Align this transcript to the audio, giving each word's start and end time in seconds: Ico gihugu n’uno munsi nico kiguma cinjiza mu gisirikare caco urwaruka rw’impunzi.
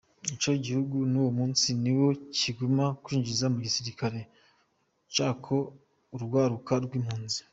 Ico 0.33 0.49
gihugu 0.65 0.97
n’uno 1.11 1.31
munsi 1.37 1.67
nico 1.81 2.09
kiguma 2.37 2.85
cinjiza 3.05 3.45
mu 3.53 3.57
gisirikare 3.65 4.19
caco 5.15 5.57
urwaruka 6.15 6.73
rw’impunzi. 6.85 7.39